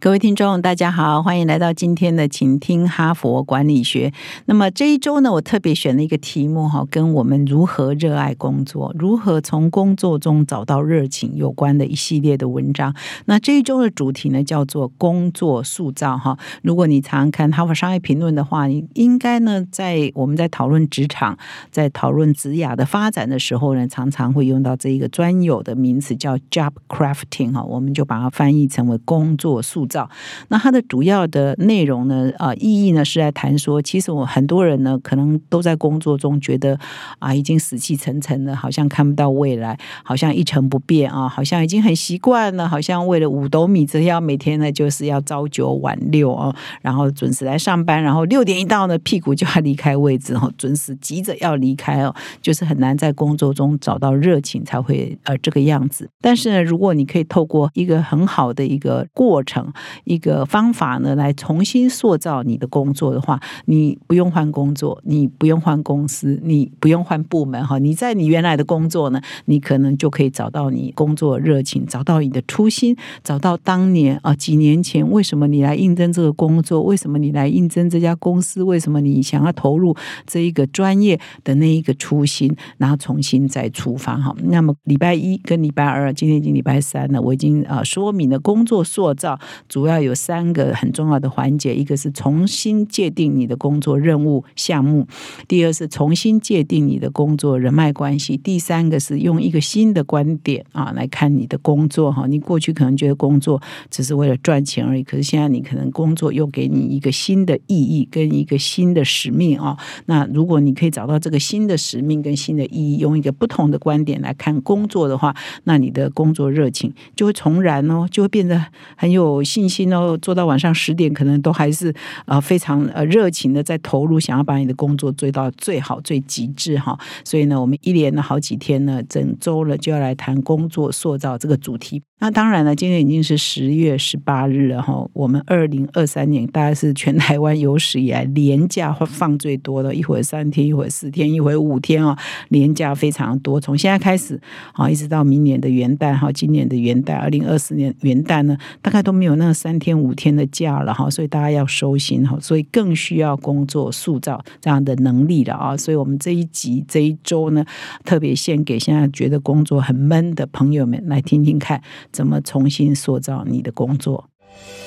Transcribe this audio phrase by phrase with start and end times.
[0.00, 4.12] 各位听众，大家好，欢迎来到今天的请听哈佛管理学。
[4.44, 12.94] 那么这一周呢，我特别选了一个题目哈，跟我们如何热爱工作、如何从工作中找到热情有关的一系列的文章。
[13.24, 16.38] 那这一周的主题呢，叫做工作塑造哈。
[16.62, 21.36] 如果你常看哈佛商业评论的话，你应该呢，在我们在讨论职场、
[21.72, 29.87] 在讨论职雅的发展的时候呢，常常会用到这一个专有的名词叫 job crafting 哈，我们就把它翻译成为工作塑。
[29.88, 30.08] 造，
[30.48, 32.30] 那它的主要的内容呢？
[32.38, 36.78] 啊，意义呢是在谈说，其实我很多人呢，可能都在工作中觉得
[37.18, 56.08] 啊，已经死气沉沉了，好像看不到未来，好像一成不变啊，好像已经很习惯了，好像为了五斗米折腰，每天呢就是要朝九晚六啊，然后准时来上班，然后六点一到呢，屁股就要离开位置哦，准时急着要离开哦，就是很难在工作中找到热情，才会呃这个样子。
[56.20, 59.72] 但是呢，如果你可以透过一个很好的一个过程，
[60.04, 79.94] 一个方法呢，来重新塑造你的工作的话，你不用换工作，你不用换公司，你不用换部门哈，你在你原来的工作呢，你可能就可以找到你工作热情，找到你的初心，找到当年啊几年前为什么你来应征这个工作，为什么你来应征这家公司，为什么你想要投入
[80.26, 84.34] 这一个专业的那一个初心，然后重新再出发哈。
[84.44, 89.38] 那么礼拜一跟礼拜二，今天已经礼拜三了，我已经啊说明了工作塑造。
[89.68, 95.06] 主要有三个很重要的环节，一个是重新界定你的工作任务项目，
[95.46, 102.26] 第二是重新界定你的工作人脉关系，第三个是用一个新的观点啊来看你的工作哈。
[102.26, 103.60] 你过去可能觉得工作
[103.90, 109.76] 只是为了赚钱而已，可是现在你可能工作又给你一个新的意义跟一个新的使命啊。
[110.06, 118.66] 那如果你可以找到这个新的使命跟新的意义，用一个不同的观点来看工作的话，那你的工作热情就会重燃哦，就会变得
[118.96, 119.78] 很有信。
[119.78, 121.94] 心哦，做到晚上十点，可能都还是
[122.26, 126.98] 呃非常呃热情的在投入，想要把你的工作做到最好、最极致哈。
[127.22, 132.02] 所以呢，我们一连了好几天呢，整周了就要来谈工作塑造这个主题。
[132.20, 135.08] 那当然了，今天已经是十月十八日了哈。
[135.12, 142.18] 我们二零二三年大概是全台湾有史以来年假放最多的，一会三天，一会四天，一会五天啊，
[142.48, 143.60] 年假非常多。
[143.60, 144.40] 从现在开始
[144.72, 155.76] 啊，一直到明年的元旦哈，今年的元旦，二零二四年元旦呢，大概都没有那三天五天的假了哈，所以大家要收心哈，所以更需要工作塑造这样的能力了啊。
[155.76, 157.64] 所以我们这一集这一周呢，
[158.04, 161.80] 特别献给现在觉得工作很闷的朋友们，来听听看。
[162.12, 164.28] 怎么重新塑造你的工作？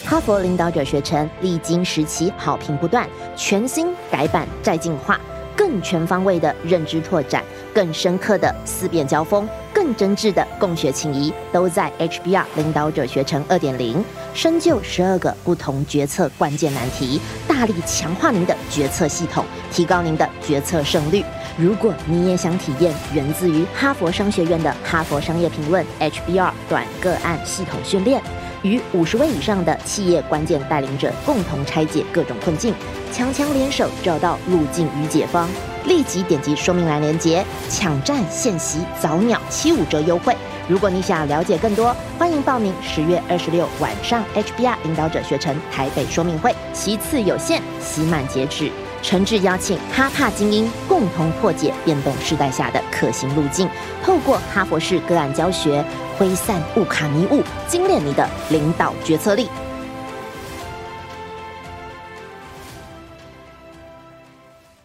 [0.04, 5.20] 哈佛领导者学程历经时期，好评不断，全新改版再进化，
[5.62, 21.24] 更全方位的认知拓展，更深刻的思辨交锋，更真挚的共学情谊，都在 HBR 领导者学程二点零，深究十二个不同决策关键难题，大力强化您的决策系统，提高您的决策胜率。
[21.56, 28.20] 如果你也想体验源自于哈佛商学院的哈佛商业评论 HBR 短个案系统训练，
[28.64, 32.74] 与五十位以上的企业关键带领者共同拆解各种困境，
[33.12, 35.48] 强强联手找到路径与解方，
[35.86, 40.36] 立即点击说明栏链接，抢占现席早鸟七五折优惠。
[40.68, 48.72] 如果你想了解更多，欢迎报名十月二十六晚上 HBR 领导者学程台北说明会，其次有限，期满截止。
[49.02, 53.68] 诚挚邀请哈帕精英共同破解变动时代下的可行路径，
[54.04, 55.84] 透过哈佛式个案教学，
[56.18, 59.50] 挥散乌卡迷雾，精炼你的领导决策力。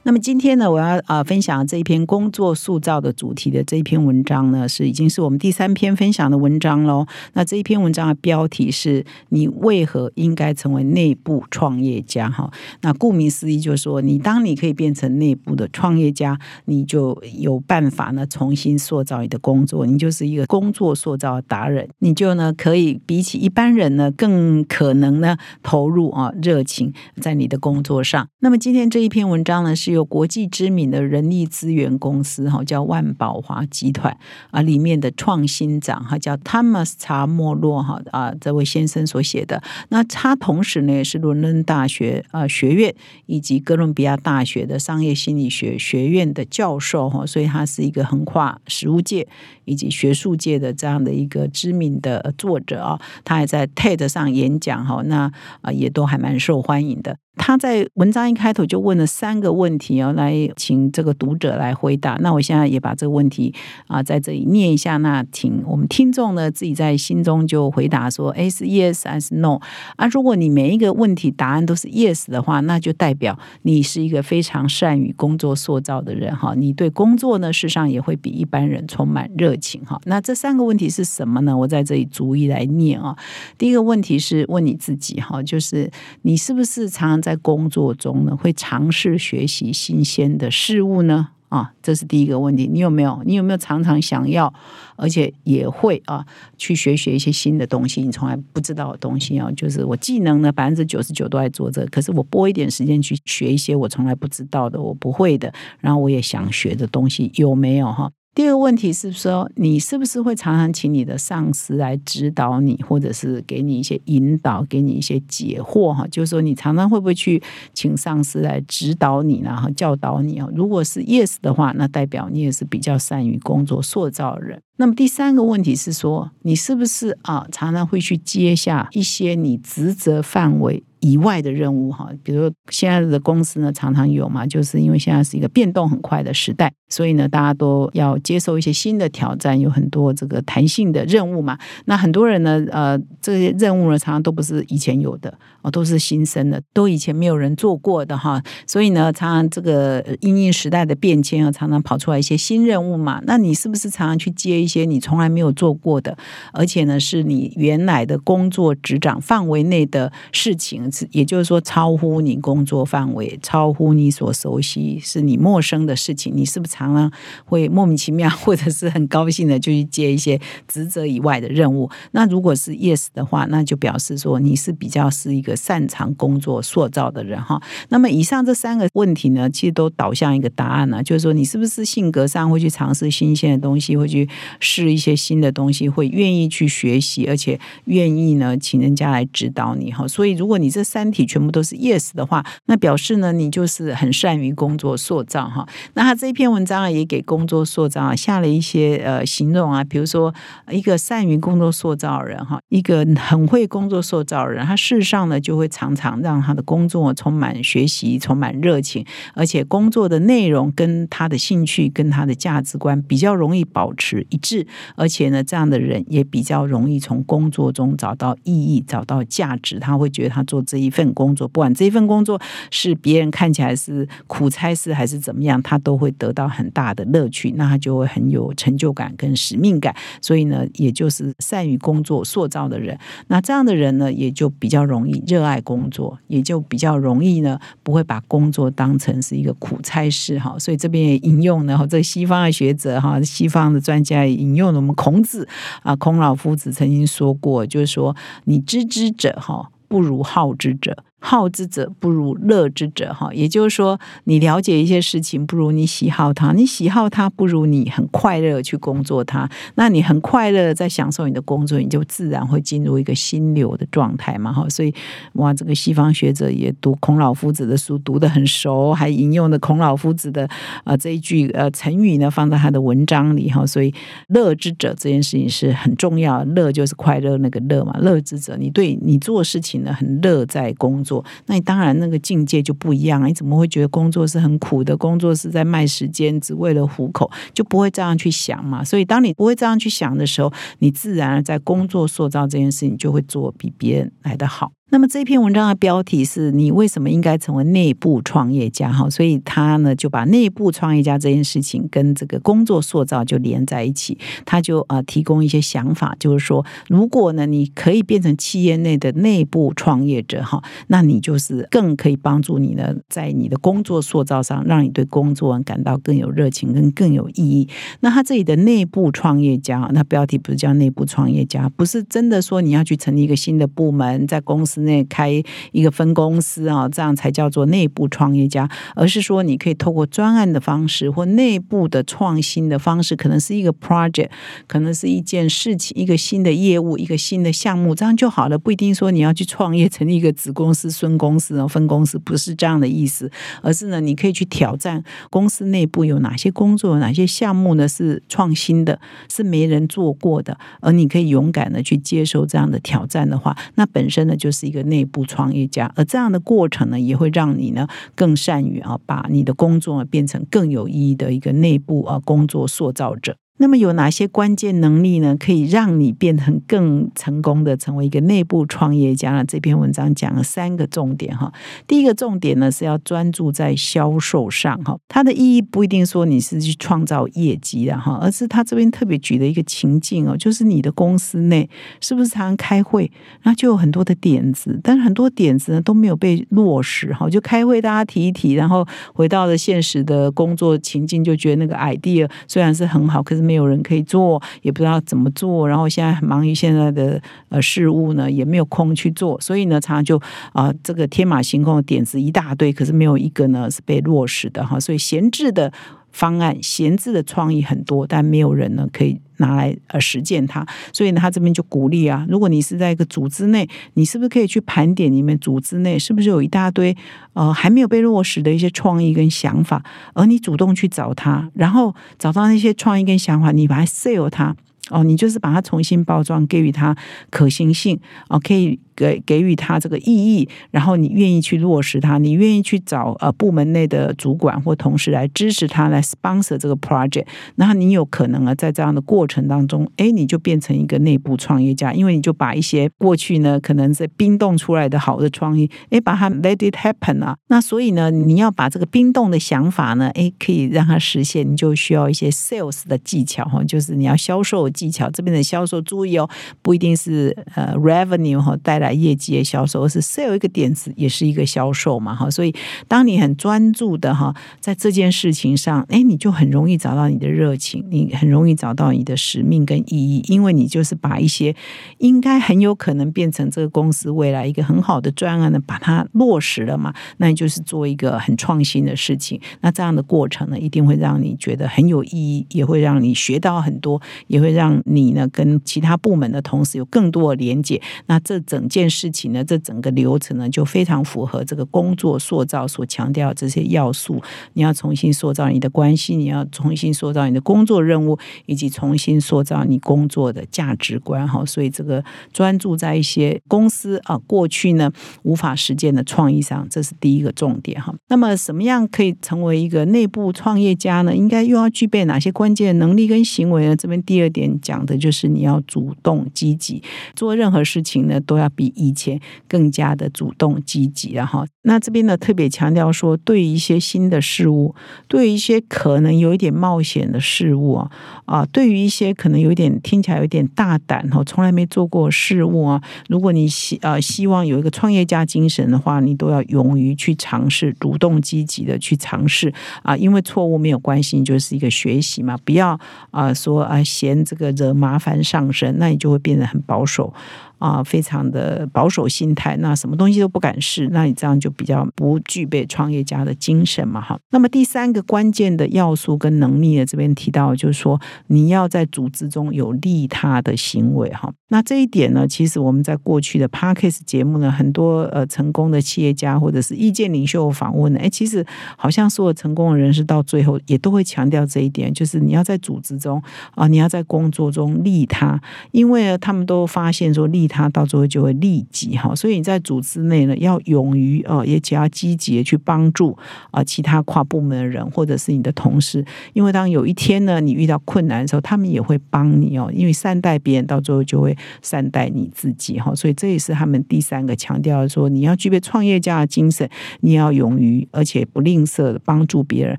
[0.07, 7.05] 那么今天呢，我要啊分享这一篇工作塑造的主题的这一篇文章呢，是已经是我们第三篇分享的文章喽。
[7.33, 12.31] 那这一篇文章的标题是你为何应该成为内部创业家？
[12.31, 12.49] 哈，
[12.83, 28.29] 那顾名思义就是说，你当你可以变成内部的创业家，你就有办法呢重新塑造你的工作，你就是一个工作塑造达人，你就呢可以比起一般人呢更可能呢投入啊热情在你的工作上。
[28.39, 29.96] 那么今天这一篇文章呢是。
[29.97, 34.17] 有国际知名的人力资源公司哈，叫万宝华集团
[34.51, 39.63] 啊，里面的创新长哈叫 Thomas 查莫洛哈啊，这位先生所写的。
[39.89, 42.95] 那他同时呢也是伦敦大学啊学院
[43.25, 49.27] 以及哥伦比亚大学的商业心理学学院的教授哈，所以他是一个横跨实务界
[49.65, 53.01] 以及学术界的这样的一个知名的作者啊。
[53.25, 55.33] 他还在 TED 上演讲哈，那
[55.63, 57.17] 啊也都还蛮受欢迎的。
[57.37, 62.17] 他在文章一开头就问了三个问题哦，来请这个读者来回答。
[62.21, 63.55] 那我现在也把这个问题
[63.87, 69.61] 啊在这里念一下，那请我们听众呢自己在心中就回答说：哎，是 yes 还是 no？
[69.97, 76.55] 啊，如果你每一个问题答案都是 yes 的话，那就代表你是一个非常善于工作塑造的人哈。
[76.57, 80.01] 你对工作呢，事实上也会比一般人充满热情哈。
[80.05, 81.57] 那这三个问题是什么呢？
[81.57, 83.17] 我在这里逐一来念啊。
[83.59, 85.91] 第一个问题是问你自己哈，就是
[86.23, 91.31] 你是不是常在工作中呢，会尝试学习新鲜的事物呢？
[91.49, 92.69] 啊，这是第一个问题。
[92.73, 93.21] 你有没有？
[93.25, 94.55] 你有没有常常想要，
[94.95, 96.25] 而且也会啊，
[96.57, 98.01] 去学学一些新的东西？
[98.01, 108.09] 你从来不知道的东西啊，就是我技能呢，百分之九十九都在做这，可是我拨一点时间去学一些我从来不知道的，我不会的，然后我也想学的东西，有没有哈？
[108.37, 115.95] 第二个问题是说，你是不是会常常请你的上司来指导你，或者是给你一些引导，给你一些解惑？
[115.95, 117.43] 哈，就是说你常常会不会去
[117.73, 120.53] 请上司来指导你，然后教导你哦？
[120.55, 124.61] 如果是 yes 的话，那代表你也是比较善于工作塑造人。
[124.77, 130.83] 那么第三个问题是说，你是不是啊常常会去接下一些你职责范围？
[131.07, 141.57] 以外的任务哈，比如现在的公司呢，常常有嘛，就是因为现在是一个变动很快的时代，所以呢，大家都要接受一些新的挑战，有很多这个弹性的任务嘛。
[141.85, 145.33] 那很多人呢，呃，这些任务呢，常常都不是以前有的
[145.63, 148.43] 哦，都是新生的，都以前没有人做过的哈。
[148.67, 153.23] 所以呢，常常这个因应时代的变迁啊，常常跑出来一些新任务嘛。
[153.27, 156.19] 那你是不是常常去接一些你从来没有做过的，
[156.53, 160.91] 而且呢，是你原来的工作职掌范围内的事情？
[161.11, 167.11] 也就是说，超乎你工作范围，超乎你所熟悉，是你陌生的事情，你是不是常常
[167.45, 171.91] 会莫名其妙，或者是很高兴的就去接一些职责以外的任务？
[172.13, 177.61] 那如果是 yes 的话，那就表示说你是比较是一个擅长工作塑造的人哈。
[177.89, 184.29] 那么以上这三个问题呢，其实都导向一个答案呢，就是说你是不是性格上会去尝试新鲜的东西，会去
[184.61, 190.07] 试一些新的东西，会愿意去学习，而且愿意呢请人家来指导你哈。
[190.07, 195.67] 所以如果你这三体全部都是 yes 的话，那表示呢，你就是很善于工作塑造哈。
[195.95, 200.33] 那他这一篇文章啊，也给工作塑造啊下了一些呃形容啊，比如说
[200.71, 209.05] 一个善于工作塑造人哈，一个很会工作塑造人，他事实上呢就会常常让他的工作充满学习，充满热情，
[209.35, 220.77] 而且工作的内容跟他的兴趣跟他的价值观比较容易保持一致，而且呢，这样的人也比较容易从工作中找到意义，找到价值，他会觉得他做这。
[220.87, 222.41] 一份工作，不管这一份工作
[222.71, 229.93] 是别人看起来是苦差事还是怎么样，他都会得到很大的乐趣，那他就会很有成就感跟使命感。
[230.23, 232.97] 所以呢，也就是善于工作塑造的人，
[233.27, 240.57] 那这样的人呢，也就比较容易热爱工作，也就比较容易呢，不会把工作当成是一个苦差事哈。
[240.57, 245.49] 所以这边也引用了这西方的学者哈，西方的专家也引用了我们孔子
[245.83, 248.15] 啊，孔老夫子曾经说过，就是说
[248.45, 249.73] 你知之者哈。
[249.89, 251.05] 不如好之者。
[251.29, 259.51] 好之者不如乐之者，哈，也就是说，你了解一些事情不如你喜好它，你喜好它不如你很快乐去工作它。
[259.75, 264.69] 那你很快乐在享受你的工作，你就自然会进入一个心流的状态嘛，哈。
[264.69, 264.95] 所以，
[265.33, 270.49] 哇，这个西方学者也读孔老夫子的书，读得很熟，还引用了孔老夫子的
[270.85, 273.67] 啊这一句呃成语呢，放在他的文章里，哈。
[273.67, 273.93] 所以，
[274.29, 281.16] 乐之者这件事情是很重要，乐就是快乐那个乐嘛，乐之者，你对你做事情呢很乐在工作。
[281.47, 284.97] 那你当然那个境界就不一样，你怎么会觉得工作是很苦的？
[284.97, 288.83] 工作是在卖时间，只为了糊口，就不会这样去想嘛。
[288.83, 294.73] 所以当你不会这样去想的时候，你自然在工作塑造这件事情就会做比别人来的好。
[294.89, 298.93] 那么这篇文章的标题是你为什么应该成为内部创业家？
[298.93, 304.17] 哈，所以他呢就把内部创业家这件事情跟这个工作塑造就连在一起。
[304.45, 317.69] 他就呃提供一些想法，就是说，如果呢你可以变成企业内的内部创业者，哈，那你就是更可以帮助你呢在你的工作塑造上，让你对工作感到更有热情，跟更有意义。
[318.01, 324.76] 那他这里的内部创业家，那标题不是叫内部创业家，不是真的说你要去成立一个新的部门，在公司。
[324.77, 325.43] 司内开
[325.73, 328.69] 一个分公司啊，这样才叫做内部创业家。
[328.95, 334.29] 而是说，你可以透过专案的方式或内部的创新的方式，可能是一个 project，
[334.67, 338.59] 可能是一件事情、一个新的业务、一个新的项目，这样就好了。
[338.59, 343.31] 不一定说你要去创业，成立一个子公司、孙公司啊、分公司，不是这样的意思。
[343.63, 347.87] 而是呢，你可以去挑战公司内部有哪些工作、哪些项目呢？
[347.97, 355.91] 是创新的，是没人做过的，而你可以勇敢的去接受这样的挑战的话，那本身呢就是一个内部创业家。
[355.95, 363.37] 而这样的过程呢，也会让你呢更善于啊，把你的工作变成更有意义的一个内部啊工作塑造者。
[363.59, 365.35] 那么有哪些关键能力呢？
[365.39, 369.43] 可以让你变成更成功的成为一个内部创业家呢？
[369.49, 371.51] 这篇文章讲了三个重点哈。
[371.87, 374.99] 第一个重点呢是要专注在销售上哈。
[375.09, 381.67] 它的意义不一定说你是去创造业绩的哈，而是他这边特别举的一个情境哦，就是你的公司内
[382.03, 383.11] 是不是常常开会，
[383.45, 387.27] 那就有很多的点子，但是很多点子呢都没有被落实哈。
[387.31, 393.46] 就开会大家提一提，然后回到了现实的工作情境，就觉得那个 idea 虽然是很好，可是。
[393.47, 400.21] 没有人可以做，也不知道怎么做，然后现在很忙于现在的呃事物呢，也没有空去做，所以呢，常常就
[400.53, 405.73] 啊，这个天马行空的点子一大堆，可是没有一个呢是被落实的哈，所以闲置的
[406.17, 416.97] 方案、闲置的创意很多，但没有人呢可以拿来呃实践它，所以呢，他这边就鼓励啊，如果你是在一个组织内，你是不是可以去盘点你们组织内是不是有一大堆
[417.35, 424.57] 呃还没有被落实的一些创意跟想法，而你主动去找他，然后找到那些创意跟想法，你把它 sell 它
[424.91, 426.97] 哦，你就是把它重新包装，给予它
[427.31, 428.79] 可行性哦，可以。
[428.97, 437.27] 给给予它这个意义，然后你愿意去落实它，你愿意去找呃部门内的主管或同事来支持他来 sponsor 这个 project，
[437.57, 456.29] 然后你有可能啊在这样的过程当中，哎，你就变成一个内部创业家，因为你就把一些过去呢可能在冰冻出来的好的创意，哎，把它 let it happen 啊，那所以呢，你要把这个冰冻的想法呢，哎，可以让它实现，你就需要一些 sales 的技巧哈，就是你要销售技巧，这边的销售注意哦，
[456.61, 458.97] 不一定是呃 revenue 哈带来。
[458.97, 462.55] 业绩的销售，而是 sell 一个点子也是一个销售嘛，哈，所以
[462.89, 471.55] 当你很专注的哈，在这件事情上，哎，你就很容易找到你的热情，你很容易找到你的使命跟意义，因为你就是把一些
[471.99, 488.67] 应该很有可能变成这个公司未来一个很好的专案呢，把它落实了嘛，那你就是做一个很创新的事情，那这样的过程呢，一定会让你觉得很有意义，也会让你学到很多，也会让让你呢跟其他部门的同事有更多的连接，那这整。
[488.69, 494.21] 件事情呢，这整个流程呢，就非常符合这个工作塑造所强调这些要素。
[494.55, 501.27] 你要重新塑造你的关系，你要重新塑造你的工作任务，以及重新塑造你工作的价值观。
[501.27, 504.91] 哈，所以这个专注在一些公司啊过去呢
[505.23, 507.81] 无法实践的创意上，这是第一个重点。
[507.81, 511.15] 哈，那么什么样可以成为一个内部创业家呢？
[511.15, 513.77] 应该又要具备哪些关键能力跟行为呢？
[513.77, 516.81] 这边第二点讲的就是你要主动积极，
[517.17, 518.73] 做任何事情呢都要比。
[518.77, 521.47] 以前更加的主动积极了哈。
[521.63, 524.75] 那这边呢特别强调说，对于一些新的事物，
[525.09, 527.91] 对于一些可能有一点冒险的事物啊
[528.27, 542.79] 啊，对于一些可能有点听起来有点大胆哈，从来没做过事物啊，如果你希呃希望有一个创业家精神的话，你都要勇于去尝试，主动积极的去尝试啊，因为错误没有关系，就是一个学习嘛，不要
[543.11, 547.13] 啊说啊嫌这个惹麻烦上身，那你就会变得很保守。
[547.59, 554.19] 啊，非常的保守心态，那什么东西都不敢试，那你这样就比较不具备创业家的精神嘛，哈。
[554.31, 561.33] 那么第三个关键的要素跟能力呢，这边提到就是说，你要在组织中有利他的行为，哈。
[561.49, 568.45] 那这一点呢，其实我们在过去的 Parkes 节目呢，很多呃成功的企业家或者是意见领袖访问呢，哎，其实
[568.77, 573.23] 好像所有成功的人士到最后也都会强调这一点，就是你要在组织中
[573.55, 577.46] 啊，你要在工作中利他，因为，他们都发现说利。
[577.47, 583.17] 他到最后就会利己哈，所以你在组织内呢，要勇于呃，也且要积极的去帮助
[583.51, 596.69] 啊其他跨部门的人或者是你的同事，因为当有一天呢，你遇到困难的时候，他们也会帮你哦，因为善待别人，到最后就会善待你自己哈，所以这也是他们第三个强调说，你要具备创业家的精神，
[597.01, 599.79] 你要勇于而且不吝啬的帮助别人，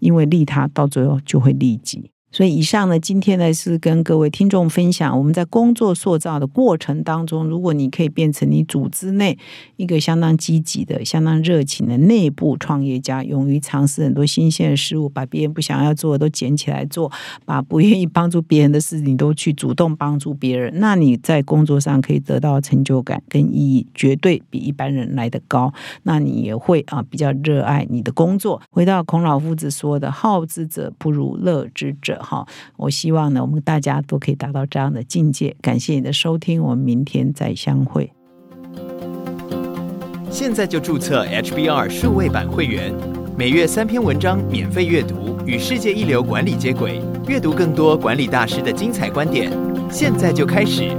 [0.00, 2.10] 因为利他到最后就会利己。
[2.32, 9.36] 所以以上呢，今天呢是跟各位听众分享，我们在工作塑造的过程当中，如果你可以变成你组织内
[9.76, 17.12] 一个相当积极的、相当热情的内部创业家，勇于尝试很多新鲜的事物，把别人不想要做的都捡起来做，
[17.44, 25.70] 把不愿意帮助别人的事情都去主动帮助别人，那你在工作上可以得到成就感跟意义，绝对比一般人来的高。
[26.04, 28.62] 那你也会啊比较热爱你的工作。
[28.70, 32.20] 回到孔老夫子说的“好之者不如乐之者”。
[32.22, 35.56] 好，我希望呢，我们大家都可以达到这样的境界。
[35.60, 38.12] 感谢你的收听，我们明天再相会。
[40.30, 42.94] 现在就注册 HBR 数位版会员，
[43.36, 49.52] 每月三篇文章免费阅读，与世界一流管理接轨，阅读更多管理大师的精彩观点。
[49.90, 50.96] 现在就开始。